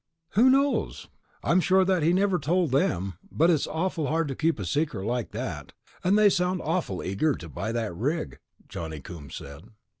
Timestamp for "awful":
3.67-4.07, 6.63-7.03